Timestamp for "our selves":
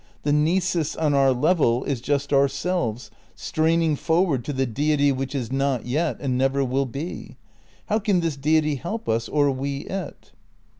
2.33-3.11